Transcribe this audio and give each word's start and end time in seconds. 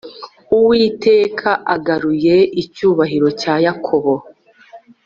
Uwiteka 0.55 1.49
agaruye 1.75 2.35
icyubahiro 2.61 3.27
cya 3.41 3.53
Yakobo. 3.65 4.13